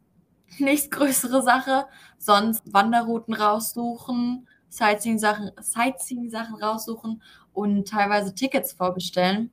nächstgrößere 0.59 1.43
Sache. 1.43 1.87
Sonst 2.19 2.73
Wanderrouten 2.73 3.35
raussuchen, 3.35 4.49
Sightseeing-Sachen 4.69 5.53
Sightseeing 5.61 6.35
raussuchen 6.35 7.23
und 7.53 7.89
teilweise 7.89 8.35
Tickets 8.35 8.73
vorbestellen, 8.73 9.51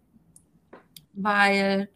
weil 1.13 1.89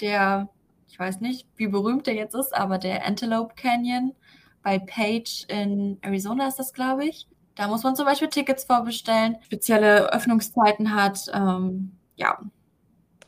der, 0.00 0.48
ich 0.88 0.98
weiß 0.98 1.20
nicht, 1.20 1.46
wie 1.56 1.68
berühmt 1.68 2.06
der 2.06 2.14
jetzt 2.14 2.34
ist, 2.34 2.54
aber 2.54 2.78
der 2.78 3.06
Antelope 3.06 3.54
Canyon 3.54 4.14
bei 4.62 4.78
Page 4.78 5.44
in 5.48 5.98
Arizona 6.02 6.48
ist 6.48 6.58
das, 6.58 6.72
glaube 6.72 7.04
ich. 7.04 7.28
Da 7.54 7.68
muss 7.68 7.82
man 7.82 7.96
zum 7.96 8.06
Beispiel 8.06 8.28
Tickets 8.28 8.64
vorbestellen, 8.64 9.36
spezielle 9.44 10.12
Öffnungszeiten 10.12 10.94
hat. 10.94 11.30
Ähm, 11.34 11.92
ja, 12.16 12.38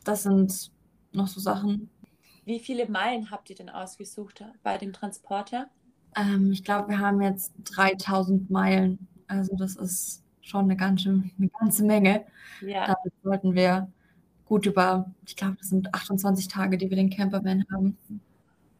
das 0.07 0.23
sind 0.23 0.71
noch 1.11 1.27
so 1.27 1.39
Sachen. 1.39 1.89
Wie 2.45 2.59
viele 2.59 2.87
Meilen 2.87 3.31
habt 3.31 3.49
ihr 3.49 3.55
denn 3.55 3.69
ausgesucht 3.69 4.43
bei 4.63 4.77
dem 4.77 4.93
Transporter? 4.93 5.67
Ähm, 6.15 6.51
ich 6.51 6.63
glaube, 6.63 6.89
wir 6.89 6.99
haben 6.99 7.21
jetzt 7.21 7.53
3000 7.63 8.49
Meilen. 8.49 9.07
Also 9.27 9.55
das 9.55 9.75
ist 9.75 10.23
schon 10.41 10.65
eine 10.65 10.75
ganze, 10.75 11.23
eine 11.37 11.49
ganze 11.59 11.83
Menge. 11.83 12.25
Ja. 12.61 12.85
Damit 12.85 13.13
sollten 13.23 13.55
wir 13.55 13.91
gut 14.45 14.65
über, 14.67 15.11
ich 15.25 15.35
glaube, 15.35 15.55
das 15.57 15.69
sind 15.69 15.93
28 15.93 16.47
Tage, 16.47 16.77
die 16.77 16.89
wir 16.89 16.97
den 16.97 17.09
Campervan 17.09 17.65
haben. 17.71 17.97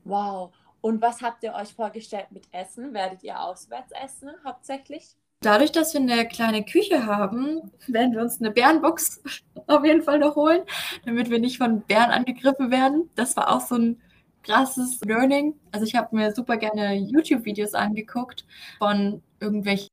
Wow. 0.04 0.54
Und 0.82 1.02
was 1.02 1.24
habt 1.24 1.42
ihr 1.44 1.56
euch 1.56 1.74
vorgestellt 1.74 2.28
mit 2.30 2.48
Essen? 2.52 2.94
Werdet 2.94 3.24
ihr 3.24 3.42
auswärts 3.42 3.92
essen 3.92 4.30
hauptsächlich? 4.46 5.16
Dadurch, 5.42 5.72
dass 5.72 5.94
wir 5.94 6.02
eine 6.02 6.28
kleine 6.28 6.64
Küche 6.64 7.06
haben, 7.06 7.72
werden 7.88 8.14
wir 8.14 8.22
uns 8.22 8.40
eine 8.40 8.52
Bärenbox 8.52 9.22
auf 9.68 9.86
jeden 9.86 10.02
Fall 10.02 10.20
noch 10.20 10.36
holen, 10.36 10.62
damit 11.06 11.30
wir 11.30 11.40
nicht 11.40 11.58
von 11.58 11.82
Bären 11.82 12.12
angegriffen 12.12 12.72
werden. 12.72 13.10
Das 13.16 13.38
war 13.38 13.50
auch 13.52 13.62
so 13.62 13.76
ein 13.76 14.02
krasses 14.44 15.00
Learning. 15.02 15.54
Also 15.72 15.86
ich 15.86 15.96
habe 15.96 16.16
mir 16.16 16.34
super 16.34 16.58
gerne 16.58 16.96
YouTube-Videos 16.96 17.74
angeguckt 17.74 18.46
von 18.80 19.22
irgendwelchen 19.40 19.90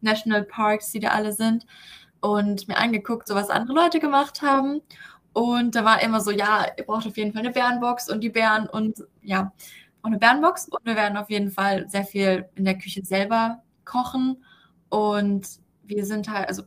National 0.00 0.44
Parks, 0.44 0.92
die 0.92 1.00
da 1.00 1.08
alle 1.08 1.32
sind 1.32 1.66
und 2.20 2.68
mir 2.68 2.76
angeguckt, 2.76 3.28
so 3.28 3.34
was 3.34 3.50
andere 3.50 3.74
Leute 3.74 4.00
gemacht 4.00 4.42
haben. 4.42 4.80
Und 5.32 5.74
da 5.74 5.84
war 5.84 6.02
immer 6.02 6.20
so, 6.20 6.30
ja, 6.30 6.66
ihr 6.76 6.84
braucht 6.84 7.06
auf 7.06 7.16
jeden 7.16 7.32
Fall 7.32 7.42
eine 7.42 7.52
Bärenbox 7.52 8.10
und 8.10 8.20
die 8.20 8.30
Bären 8.30 8.68
und 8.68 9.04
ja, 9.22 9.52
auch 10.02 10.06
eine 10.06 10.18
Bärenbox. 10.18 10.68
Und 10.68 10.84
wir 10.84 10.96
werden 10.96 11.16
auf 11.16 11.30
jeden 11.30 11.50
Fall 11.50 11.88
sehr 11.88 12.04
viel 12.04 12.48
in 12.54 12.64
der 12.64 12.78
Küche 12.78 13.04
selber 13.04 13.62
kochen. 13.90 14.44
Und 14.88 15.46
wir 15.84 16.06
sind 16.06 16.30
halt, 16.30 16.48
also 16.48 16.62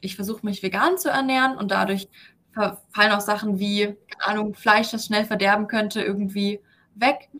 ich 0.00 0.16
versuche 0.16 0.46
mich 0.46 0.62
vegan 0.62 0.96
zu 0.96 1.10
ernähren 1.10 1.56
und 1.56 1.70
dadurch 1.70 2.08
fallen 2.54 3.12
auch 3.12 3.20
Sachen 3.20 3.58
wie, 3.58 3.96
keine 4.08 4.40
Ahnung, 4.40 4.54
Fleisch, 4.54 4.90
das 4.90 5.06
schnell 5.06 5.24
verderben 5.24 5.68
könnte, 5.68 6.02
irgendwie 6.02 6.60
weg. 6.94 7.30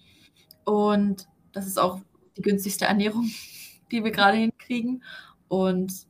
Und 0.65 1.29
das 1.53 1.67
ist 1.67 1.79
auch 1.79 2.01
die 2.37 2.43
günstigste 2.43 2.87
Ernährung, 2.87 3.31
die 3.91 4.05
wir 4.05 4.11
gerade 4.11 4.39
hinkriegen. 4.39 5.03
Und 5.49 6.07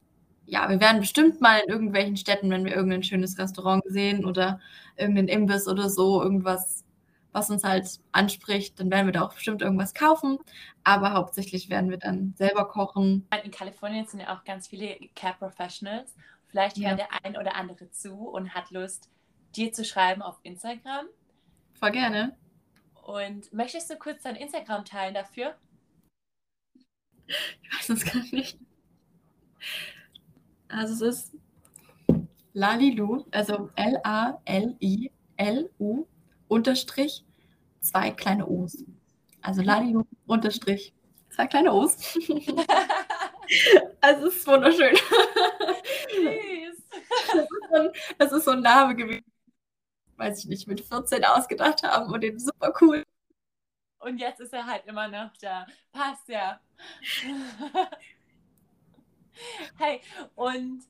ja, 0.47 0.69
wir 0.69 0.81
werden 0.81 1.01
bestimmt 1.01 1.41
mal 1.41 1.61
in 1.61 1.71
irgendwelchen 1.71 2.17
Städten, 2.17 2.51
wenn 2.51 2.65
wir 2.65 2.77
irgendein 2.77 3.03
schönes 3.03 3.39
Restaurant 3.39 3.83
sehen 3.87 4.25
oder 4.25 4.61
irgendeinen 4.97 5.29
Imbiss 5.29 5.67
oder 5.67 5.89
so, 5.89 6.23
irgendwas, 6.23 6.85
was 7.33 7.51
uns 7.51 7.65
halt 7.65 8.01
anspricht, 8.13 8.79
dann 8.79 8.91
werden 8.91 9.07
wir 9.07 9.13
da 9.13 9.23
auch 9.23 9.35
bestimmt 9.35 9.63
irgendwas 9.63 9.95
kaufen. 9.95 10.39
Aber 10.85 11.15
hauptsächlich 11.15 11.71
werden 11.71 11.91
wir 11.91 11.99
dann 11.99 12.35
selber 12.37 12.69
kochen. 12.69 13.27
In 13.43 13.51
Kalifornien 13.51 14.07
sind 14.07 14.21
ja 14.21 14.37
auch 14.37 14.45
ganz 14.45 14.69
viele 14.69 14.97
Care 15.17 15.35
Professionals. 15.39 16.15
Vielleicht 16.49 16.77
ja. 16.77 16.91
hört 16.91 17.01
der 17.01 17.25
ein 17.25 17.37
oder 17.37 17.57
andere 17.57 17.91
zu 17.91 18.15
und 18.15 18.55
hat 18.55 18.71
Lust, 18.71 19.09
dir 19.57 19.73
zu 19.73 19.85
schreiben 19.85 20.23
auf 20.23 20.39
Instagram. 20.43 21.07
Voll 21.75 21.93
gerne. 21.93 22.37
Und 23.03 23.53
möchtest 23.53 23.91
du 23.91 23.97
kurz 23.97 24.23
dein 24.23 24.37
Instagram 24.37 24.85
teilen 24.85 25.15
dafür? 25.15 25.57
Ich 27.27 27.37
weiß 27.79 27.89
es 27.91 28.05
gar 28.05 28.23
nicht. 28.31 28.59
Also 30.69 31.07
es 31.07 31.17
ist 31.17 31.35
Lalilu, 32.53 33.25
also 33.31 33.71
L-A-L-I-L-U 33.75 34.47
unterstrich 36.53 37.25
zwei 37.81 38.11
kleine 38.11 38.47
O's. 38.47 38.85
Also 39.41 39.63
Lalilu 39.63 40.05
unterstrich 40.27 40.93
zwei 41.31 41.47
kleine 41.47 41.73
O's. 41.73 41.97
also 44.01 44.29
es 44.29 44.37
ist 44.37 44.47
wunderschön. 44.47 44.97
Das 48.19 48.33
ist 48.33 48.45
so 48.45 48.53
ein 48.53 48.61
Name 48.61 48.95
gewesen, 48.95 49.25
weiß 50.17 50.41
ich 50.41 50.47
nicht, 50.47 50.69
mit 50.69 50.83
14 50.83 51.25
ausgedacht 51.25 51.83
haben 51.83 52.13
und 52.13 52.21
den 52.21 52.39
super 52.39 52.73
cool. 52.81 53.03
Und 53.99 54.19
jetzt 54.19 54.41
ist 54.41 54.53
er 54.53 54.67
halt 54.67 54.85
immer 54.87 55.09
noch 55.09 55.31
da. 55.41 55.67
Passt 55.93 56.29
ja. 56.29 56.61
hey, 59.79 60.01
und 60.35 60.83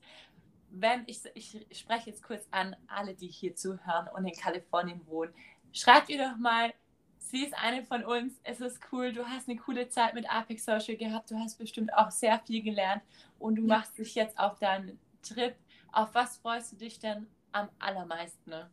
wenn 0.71 1.03
ich, 1.05 1.21
ich 1.35 1.63
spreche 1.71 2.09
jetzt 2.09 2.23
kurz 2.23 2.47
an 2.51 2.75
alle, 2.87 3.13
die 3.13 3.27
hier 3.27 3.55
zuhören 3.55 4.07
und 4.13 4.25
in 4.25 4.35
Kalifornien 4.35 5.05
wohnen, 5.05 5.33
schreibt 5.73 6.09
ihr 6.09 6.17
doch 6.17 6.37
mal, 6.37 6.73
sie 7.19 7.43
ist 7.43 7.53
eine 7.55 7.83
von 7.83 8.03
uns, 8.03 8.33
es 8.43 8.61
ist 8.61 8.79
cool, 8.91 9.11
du 9.11 9.25
hast 9.25 9.49
eine 9.49 9.57
coole 9.57 9.89
Zeit 9.89 10.13
mit 10.13 10.29
Apex 10.31 10.65
Social 10.65 10.95
gehabt, 10.95 11.31
du 11.31 11.37
hast 11.37 11.57
bestimmt 11.57 11.93
auch 11.93 12.11
sehr 12.11 12.39
viel 12.39 12.61
gelernt 12.61 13.01
und 13.39 13.55
du 13.55 13.63
machst 13.63 13.97
dich 13.97 14.15
jetzt 14.15 14.37
auf 14.39 14.59
deinen 14.59 14.99
Trip. 15.21 15.55
Auf 15.91 16.13
was 16.13 16.37
freust 16.37 16.71
du 16.71 16.75
dich 16.77 16.99
denn 16.99 17.27
am 17.51 17.69
allermeisten? 17.79 18.49
Ne? 18.49 18.69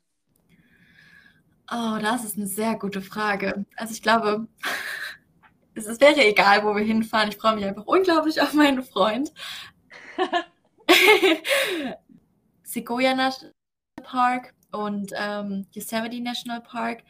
Oh, 1.70 1.98
das 2.00 2.24
ist 2.24 2.36
eine 2.36 2.46
sehr 2.46 2.76
gute 2.76 3.00
Frage. 3.00 3.64
Also 3.76 3.92
ich 3.94 4.02
glaube, 4.02 4.46
es 5.74 6.00
wäre 6.00 6.24
egal, 6.24 6.64
wo 6.64 6.74
wir 6.74 6.84
hinfahren. 6.84 7.28
Ich 7.28 7.36
freue 7.36 7.56
mich 7.56 7.64
einfach 7.64 7.86
unglaublich 7.86 8.40
auf 8.40 8.52
meinen 8.52 8.82
Freund. 8.82 9.32
Sequoia 12.62 13.14
National 13.14 13.52
Park 14.02 14.54
und 14.72 15.12
ähm, 15.16 15.66
Yosemite 15.72 16.20
National 16.20 16.60
Park, 16.60 17.02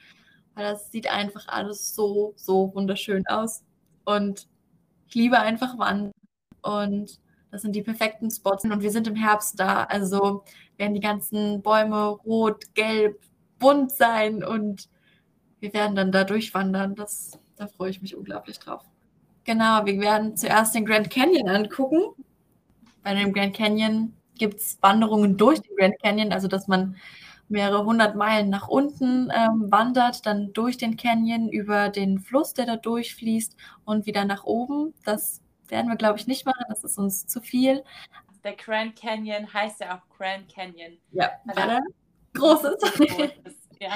weil 0.55 0.65
das 0.65 0.91
sieht 0.91 1.11
einfach 1.11 1.49
alles 1.49 1.95
so, 1.95 2.35
so 2.37 2.73
wunderschön 2.75 3.27
aus. 3.27 3.63
Und 4.05 4.49
ich 5.09 5.15
liebe 5.15 5.39
einfach 5.39 5.79
Wandern 5.79 6.13
und 6.63 7.21
das 7.51 7.63
sind 7.63 7.75
die 7.75 7.83
perfekten 7.83 8.31
Spots. 8.31 8.65
Und 8.65 8.81
wir 8.81 8.91
sind 8.91 9.09
im 9.09 9.17
Herbst 9.17 9.59
da, 9.59 9.85
also 9.85 10.45
werden 10.77 10.95
die 10.95 11.01
ganzen 11.01 11.63
Bäume 11.63 12.07
rot, 12.09 12.75
gelb, 12.75 13.21
bunt 13.59 13.91
sein 13.91 14.45
und 14.45 14.89
wir 15.61 15.73
werden 15.75 15.97
dann 15.97 16.13
da 16.13 16.25
durchwandern. 16.25 16.95
Das, 16.95 17.39
da 17.57 17.67
freue 17.67 17.91
ich 17.91 18.01
mich 18.01 18.17
unglaublich 18.17 18.59
drauf. 18.59 18.85
Genau, 19.45 19.85
wir 19.85 20.01
werden 20.01 20.37
zuerst 20.37 20.75
den 20.75 20.87
Grand 20.87 21.11
Canyon 21.11 21.49
angucken. 21.49 22.01
Bei 23.03 23.15
dem 23.15 23.33
Grand 23.33 23.55
Canyon 23.55 24.15
gibt 24.39 24.61
es 24.61 24.79
Wanderungen 24.81 25.37
durch 25.37 25.61
den 25.61 25.77
Grand 25.77 26.01
Canyon, 26.03 26.33
also 26.33 26.49
dass 26.49 26.69
man 26.69 26.97
mehrere 27.51 27.85
hundert 27.85 28.17
Meilen 28.17 28.49
nach 28.49 28.69
unten 28.69 29.31
ähm, 29.35 29.71
wandert, 29.71 30.25
dann 30.27 30.53
durch 30.53 30.77
den 30.77 30.97
Canyon 30.97 31.49
über 31.49 31.89
den 31.89 32.21
Fluss, 32.21 32.55
der 32.55 32.67
da 32.67 32.77
durchfließt 32.77 33.57
und 33.85 34.07
wieder 34.07 34.25
nach 34.25 34.45
oben. 34.45 34.95
Das 35.05 35.41
werden 35.69 35.89
wir, 35.89 35.97
glaube 35.97 36.19
ich, 36.19 36.27
nicht 36.27 36.47
machen. 36.47 36.65
Das 36.69 36.85
ist 36.85 36.99
uns 36.99 37.27
zu 37.27 37.41
viel. 37.41 37.85
Der 38.45 38.55
Grand 38.55 38.97
Canyon 38.97 39.53
heißt 39.53 39.81
ja 39.81 39.97
auch 39.97 40.17
Grand 40.17 40.49
Canyon. 40.53 40.97
Ja, 41.13 41.31
weil 41.45 41.71
er 41.71 41.83
groß 42.35 42.65
ist. 42.65 43.01
ja. 43.81 43.93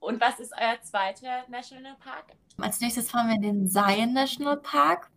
Und 0.00 0.20
was 0.20 0.40
ist 0.40 0.52
euer 0.58 0.80
zweiter 0.82 1.44
Nationalpark? 1.48 2.32
Als 2.58 2.80
nächstes 2.80 3.10
fahren 3.10 3.28
wir 3.28 3.36
in 3.36 3.42
den 3.42 3.68
Zion 3.68 4.12
National 4.12 4.56
Park. 4.56 5.10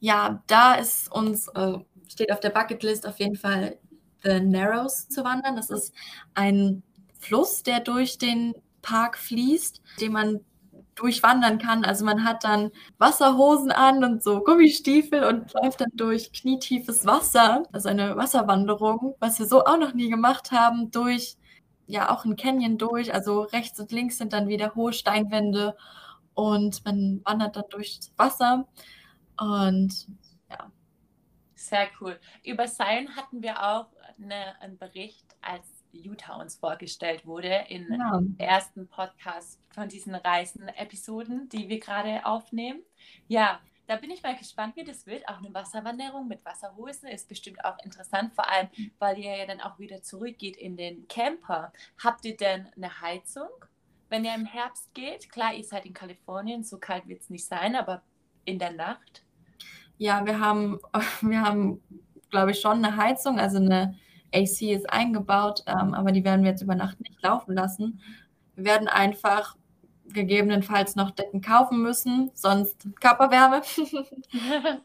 Ja, 0.00 0.42
da 0.46 0.74
ist 0.74 1.10
uns, 1.10 1.48
äh, 1.48 1.78
steht 2.08 2.30
auf 2.30 2.40
der 2.40 2.50
Bucketlist 2.50 3.06
auf 3.06 3.18
jeden 3.18 3.36
Fall 3.36 3.78
The 4.24 4.40
Narrows 4.40 5.08
zu 5.08 5.24
wandern. 5.24 5.56
Das 5.56 5.70
ist 5.70 5.94
ein 6.34 6.82
Fluss, 7.18 7.62
der 7.62 7.80
durch 7.80 8.18
den 8.18 8.54
Park 8.82 9.18
fließt, 9.18 9.80
den 10.00 10.12
man 10.12 10.40
durchwandern 10.94 11.58
kann. 11.58 11.84
Also 11.84 12.04
man 12.04 12.24
hat 12.24 12.44
dann 12.44 12.70
Wasserhosen 12.98 13.72
an 13.72 14.04
und 14.04 14.22
so 14.22 14.40
Gummistiefel 14.40 15.24
und 15.24 15.52
läuft 15.54 15.80
dann 15.80 15.90
durch 15.94 16.32
knietiefes 16.32 17.04
Wasser, 17.06 17.64
also 17.72 17.88
eine 17.88 18.16
Wasserwanderung, 18.16 19.16
was 19.18 19.38
wir 19.38 19.46
so 19.46 19.64
auch 19.64 19.78
noch 19.78 19.94
nie 19.94 20.08
gemacht 20.08 20.52
haben, 20.52 20.90
durch 20.90 21.36
ja 21.86 22.10
auch 22.10 22.24
ein 22.24 22.36
Canyon 22.36 22.78
durch. 22.78 23.12
Also 23.12 23.42
rechts 23.42 23.78
und 23.80 23.92
links 23.92 24.18
sind 24.18 24.32
dann 24.32 24.48
wieder 24.48 24.74
hohe 24.74 24.92
Steinwände 24.92 25.76
und 26.34 26.84
man 26.84 27.20
wandert 27.24 27.56
dann 27.56 27.64
durch 27.70 27.98
das 27.98 28.12
Wasser 28.16 28.66
und 29.40 30.06
ja. 30.50 30.70
Sehr 31.54 31.88
cool. 32.00 32.20
Über 32.44 32.66
Zion 32.66 33.16
hatten 33.16 33.42
wir 33.42 33.62
auch 33.62 33.86
eine, 34.18 34.60
einen 34.60 34.78
Bericht, 34.78 35.24
als 35.40 35.66
Utah 35.92 36.36
uns 36.36 36.56
vorgestellt 36.56 37.26
wurde 37.26 37.66
im 37.68 37.92
ja. 37.92 38.22
ersten 38.38 38.88
Podcast 38.88 39.60
von 39.70 39.88
diesen 39.88 40.14
Reisen-Episoden, 40.14 41.48
die 41.48 41.68
wir 41.68 41.78
gerade 41.78 42.26
aufnehmen. 42.26 42.82
Ja, 43.28 43.60
da 43.86 43.96
bin 43.96 44.10
ich 44.10 44.22
mal 44.22 44.36
gespannt, 44.36 44.76
wie 44.76 44.84
das 44.84 45.06
wird. 45.06 45.28
Auch 45.28 45.38
eine 45.38 45.52
Wasserwanderung 45.52 46.26
mit 46.26 46.44
Wasserhosen 46.44 47.08
ist 47.08 47.28
bestimmt 47.28 47.64
auch 47.64 47.76
interessant, 47.84 48.34
vor 48.34 48.50
allem, 48.50 48.68
weil 48.98 49.18
ihr 49.18 49.36
ja 49.36 49.46
dann 49.46 49.60
auch 49.60 49.78
wieder 49.78 50.02
zurückgeht 50.02 50.56
in 50.56 50.76
den 50.76 51.06
Camper. 51.08 51.72
Habt 52.02 52.24
ihr 52.24 52.36
denn 52.36 52.66
eine 52.76 53.00
Heizung, 53.00 53.50
wenn 54.08 54.24
ihr 54.24 54.34
im 54.34 54.46
Herbst 54.46 54.94
geht? 54.94 55.30
Klar, 55.30 55.54
ihr 55.54 55.64
seid 55.64 55.84
in 55.84 55.92
Kalifornien, 55.92 56.64
so 56.64 56.78
kalt 56.78 57.06
wird 57.08 57.20
es 57.20 57.30
nicht 57.30 57.44
sein, 57.44 57.76
aber 57.76 58.02
in 58.44 58.58
der 58.58 58.72
Nacht? 58.72 59.22
Ja, 59.98 60.24
wir 60.24 60.40
haben, 60.40 60.80
wir 61.20 61.42
haben, 61.42 61.82
glaube 62.30 62.52
ich, 62.52 62.60
schon 62.60 62.84
eine 62.84 62.96
Heizung, 62.96 63.38
also 63.38 63.58
eine 63.58 63.98
AC 64.34 64.62
ist 64.62 64.90
eingebaut, 64.90 65.62
ähm, 65.66 65.94
aber 65.94 66.12
die 66.12 66.24
werden 66.24 66.42
wir 66.42 66.50
jetzt 66.50 66.62
über 66.62 66.74
Nacht 66.74 67.00
nicht 67.00 67.22
laufen 67.22 67.54
lassen. 67.54 68.00
Wir 68.56 68.64
werden 68.64 68.88
einfach 68.88 69.56
gegebenenfalls 70.06 70.96
noch 70.96 71.10
Decken 71.10 71.40
kaufen 71.40 71.82
müssen, 71.82 72.30
sonst 72.34 72.88
Körperwärme. 73.00 73.62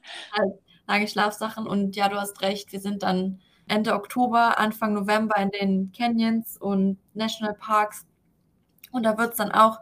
lange 0.89 1.08
Schlafsachen. 1.08 1.68
Und 1.68 1.96
ja, 1.96 2.10
du 2.10 2.20
hast 2.20 2.41
recht, 2.41 2.72
wir 2.72 2.79
sind 2.79 3.03
dann 3.03 3.39
Ende 3.68 3.94
Oktober, 3.94 4.58
Anfang 4.58 4.94
November 4.94 5.38
in 5.38 5.51
den 5.51 5.91
Canyons 5.96 6.58
und 6.58 6.98
Nationalparks. 7.13 8.06
Und 8.91 9.03
da 9.03 9.18
wird 9.18 9.32
es 9.32 9.38
dann 9.38 9.51
auch 9.51 9.79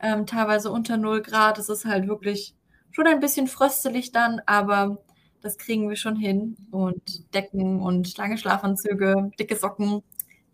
ähm, 0.00 0.26
teilweise 0.26 0.70
unter 0.70 0.98
0 0.98 1.22
Grad. 1.22 1.58
Es 1.58 1.70
ist 1.70 1.86
halt 1.86 2.06
wirklich 2.06 2.54
schon 2.90 3.06
ein 3.06 3.20
bisschen 3.20 3.46
fröstelig 3.46 4.12
dann, 4.12 4.42
aber 4.44 4.98
das 5.40 5.58
kriegen 5.58 5.88
wir 5.88 5.96
schon 5.96 6.16
hin. 6.16 6.56
Und 6.70 7.32
Decken 7.34 7.80
und 7.80 8.16
lange 8.16 8.38
Schlafanzüge, 8.38 9.30
dicke 9.38 9.56
Socken, 9.56 10.02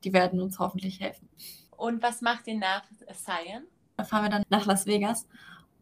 die 0.04 0.12
werden 0.12 0.40
uns 0.40 0.58
hoffentlich 0.58 1.00
helfen. 1.00 1.28
Und 1.76 2.02
was 2.02 2.22
macht 2.22 2.46
ihr 2.46 2.56
nach 2.56 2.84
Cyan? 3.12 3.64
Da 3.96 4.04
fahren 4.04 4.24
wir 4.24 4.30
dann 4.30 4.42
nach 4.48 4.66
Las 4.66 4.86
Vegas 4.86 5.26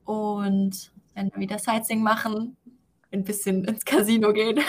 und 0.04 0.92
werden 1.14 1.32
wieder 1.36 1.58
Sightseeing 1.58 2.02
machen, 2.02 2.56
ein 3.12 3.24
bisschen 3.24 3.64
ins 3.64 3.84
Casino 3.84 4.32
gehen. 4.32 4.60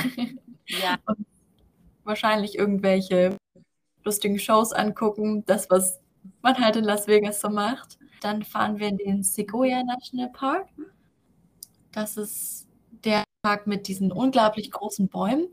Ja. 0.67 0.97
Und 1.05 1.25
wahrscheinlich 2.03 2.57
irgendwelche 2.57 3.37
lustigen 4.03 4.39
Shows 4.39 4.71
angucken, 4.71 5.43
das, 5.45 5.69
was 5.69 5.99
man 6.41 6.57
halt 6.59 6.75
in 6.75 6.83
Las 6.83 7.07
Vegas 7.07 7.41
so 7.41 7.49
macht. 7.49 7.97
Dann 8.21 8.43
fahren 8.43 8.79
wir 8.79 8.87
in 8.87 8.97
den 8.97 9.23
Sequoia 9.23 9.83
National 9.83 10.29
Park. 10.29 10.67
Das 11.91 12.17
ist 12.17 12.67
Park 13.45 13.67
mit 13.67 13.87
diesen 13.87 14.11
unglaublich 14.11 14.71
großen 14.71 15.07
Bäumen, 15.07 15.47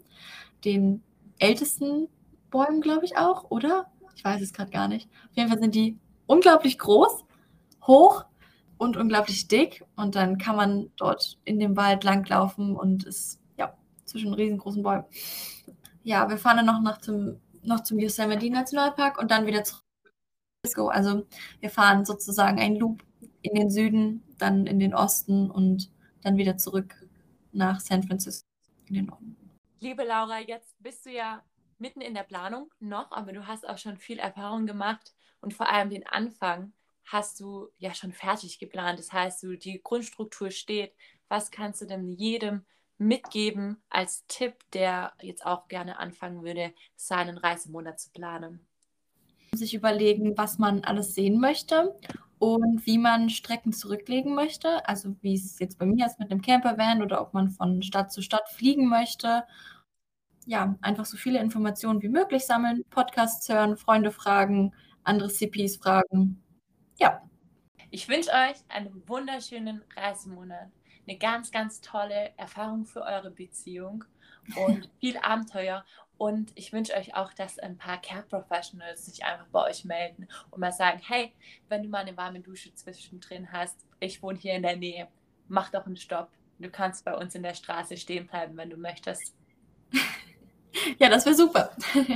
den 0.64 1.02
ältesten 1.38 2.08
Bäumen, 2.50 2.80
glaube 2.80 3.04
ich 3.04 3.18
auch, 3.18 3.50
oder? 3.50 3.92
Ich 4.16 4.24
weiß 4.24 4.40
es 4.40 4.54
gerade 4.54 4.70
gar 4.70 4.88
nicht. 4.88 5.10
Auf 5.28 5.36
jeden 5.36 5.50
Fall 5.50 5.60
sind 5.60 5.74
die 5.74 5.98
unglaublich 6.26 6.78
groß 6.78 7.22
hoch 7.86 8.24
und 8.78 8.96
unglaublich 8.96 9.46
dick. 9.46 9.84
Und 9.94 10.14
dann 10.14 10.38
kann 10.38 10.56
man 10.56 10.90
dort 10.96 11.38
in 11.44 11.58
dem 11.58 11.76
Wald 11.76 12.02
langlaufen 12.02 12.76
und 12.76 13.04
ist 13.04 13.38
ja 13.58 13.76
zwischen 14.06 14.32
riesengroßen 14.32 14.82
Bäumen. 14.82 15.04
Ja, 16.02 16.30
wir 16.30 16.38
fahren 16.38 16.56
dann 16.56 16.66
noch, 16.66 16.80
nach 16.80 16.98
zum, 17.02 17.40
noch 17.62 17.82
zum 17.82 17.98
Yosemite 17.98 18.48
Nationalpark 18.48 19.20
und 19.20 19.30
dann 19.30 19.44
wieder 19.44 19.64
zurück. 19.64 19.82
Also 20.88 21.26
wir 21.60 21.68
fahren 21.68 22.06
sozusagen 22.06 22.58
einen 22.58 22.76
Loop 22.76 23.02
in 23.42 23.54
den 23.54 23.68
Süden, 23.68 24.22
dann 24.38 24.66
in 24.66 24.78
den 24.78 24.94
Osten 24.94 25.50
und 25.50 25.90
dann 26.22 26.38
wieder 26.38 26.56
zurück 26.56 27.01
nach 27.52 27.80
San 27.80 28.02
Francisco 28.02 28.48
in 28.86 28.94
den 28.94 29.06
Norden. 29.06 29.36
Liebe 29.80 30.04
Laura, 30.04 30.40
jetzt 30.40 30.80
bist 30.80 31.06
du 31.06 31.10
ja 31.10 31.42
mitten 31.78 32.00
in 32.00 32.14
der 32.14 32.22
Planung 32.22 32.70
noch, 32.78 33.10
aber 33.10 33.32
du 33.32 33.46
hast 33.46 33.68
auch 33.68 33.78
schon 33.78 33.96
viel 33.96 34.18
Erfahrung 34.18 34.66
gemacht 34.66 35.12
und 35.40 35.54
vor 35.54 35.68
allem 35.68 35.90
den 35.90 36.06
Anfang 36.06 36.72
hast 37.04 37.40
du 37.40 37.68
ja 37.78 37.94
schon 37.94 38.12
fertig 38.12 38.58
geplant. 38.58 38.98
Das 38.98 39.12
heißt, 39.12 39.42
du, 39.42 39.56
die 39.56 39.82
Grundstruktur 39.82 40.50
steht. 40.50 40.94
Was 41.28 41.50
kannst 41.50 41.82
du 41.82 41.86
denn 41.86 42.12
jedem 42.12 42.64
mitgeben 42.98 43.82
als 43.88 44.24
Tipp, 44.28 44.54
der 44.72 45.12
jetzt 45.20 45.44
auch 45.44 45.66
gerne 45.68 45.98
anfangen 45.98 46.44
würde, 46.44 46.72
seinen 46.94 47.38
Reisemonat 47.38 47.98
zu 47.98 48.10
planen? 48.10 48.64
Sich 49.54 49.74
überlegen, 49.74 50.38
was 50.38 50.58
man 50.58 50.84
alles 50.84 51.14
sehen 51.14 51.40
möchte 51.40 51.98
und 52.42 52.86
wie 52.86 52.98
man 52.98 53.30
Strecken 53.30 53.72
zurücklegen 53.72 54.34
möchte. 54.34 54.88
Also 54.88 55.14
wie 55.20 55.34
es 55.34 55.58
jetzt 55.60 55.78
bei 55.78 55.86
mir 55.86 56.06
ist 56.06 56.18
mit 56.18 56.30
einem 56.30 56.42
Campervan 56.42 57.02
oder 57.02 57.20
ob 57.20 57.34
man 57.34 57.50
von 57.50 57.82
Stadt 57.82 58.12
zu 58.12 58.20
Stadt 58.20 58.48
fliegen 58.48 58.88
möchte. 58.88 59.44
Ja, 60.46 60.76
einfach 60.80 61.04
so 61.04 61.16
viele 61.16 61.38
Informationen 61.40 62.02
wie 62.02 62.08
möglich 62.08 62.44
sammeln, 62.44 62.82
Podcasts 62.90 63.48
hören, 63.48 63.76
Freunde 63.76 64.10
fragen, 64.10 64.74
andere 65.04 65.28
CPs 65.28 65.76
fragen 65.76 66.42
ja. 66.98 67.20
Ich 67.90 68.08
wünsche 68.08 68.30
euch 68.30 68.56
einen 68.68 69.06
wunderschönen 69.08 69.82
Reisemonat, 69.96 70.70
eine 71.06 71.18
ganz, 71.18 71.50
ganz 71.50 71.80
tolle 71.80 72.32
Erfahrung 72.36 72.86
für 72.86 73.02
eure 73.02 73.30
Beziehung 73.30 74.04
und 74.56 74.88
viel 75.00 75.18
Abenteuer. 75.18 75.84
Und 76.22 76.52
ich 76.54 76.72
wünsche 76.72 76.94
euch 76.94 77.16
auch, 77.16 77.32
dass 77.32 77.58
ein 77.58 77.76
paar 77.76 78.00
Care 78.00 78.22
Professionals 78.22 79.06
sich 79.06 79.24
einfach 79.24 79.48
bei 79.48 79.68
euch 79.68 79.84
melden 79.84 80.28
und 80.52 80.60
mal 80.60 80.70
sagen, 80.70 81.00
hey, 81.04 81.32
wenn 81.68 81.82
du 81.82 81.88
mal 81.88 82.02
eine 82.02 82.16
warme 82.16 82.38
Dusche 82.38 82.72
zwischendrin 82.72 83.50
hast, 83.50 83.76
ich 83.98 84.22
wohne 84.22 84.38
hier 84.38 84.54
in 84.54 84.62
der 84.62 84.76
Nähe, 84.76 85.08
mach 85.48 85.70
doch 85.70 85.84
einen 85.84 85.96
Stopp. 85.96 86.30
Du 86.60 86.70
kannst 86.70 87.04
bei 87.04 87.16
uns 87.16 87.34
in 87.34 87.42
der 87.42 87.54
Straße 87.54 87.96
stehen 87.96 88.28
bleiben, 88.28 88.56
wenn 88.56 88.70
du 88.70 88.76
möchtest. 88.76 89.34
Ja, 90.98 91.08
das 91.08 91.26
wäre 91.26 91.34
super. 91.34 91.76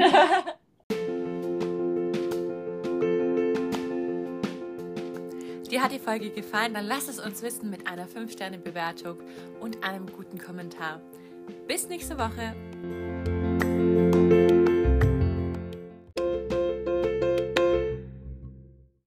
Dir 5.70 5.82
hat 5.82 5.92
die 5.92 5.98
Folge 5.98 6.30
gefallen, 6.30 6.72
dann 6.74 6.86
lass 6.86 7.08
es 7.08 7.18
uns 7.18 7.42
wissen 7.42 7.68
mit 7.70 7.86
einer 7.86 8.06
5-Sterne-Bewertung 8.06 9.18
und 9.60 9.84
einem 9.84 10.06
guten 10.06 10.38
Kommentar. 10.38 11.02
Bis 11.66 11.86
nächste 11.88 12.16
Woche. 12.18 12.54